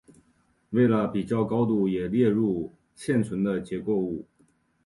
[0.71, 4.25] 为了比较高度也列入现存的结构物。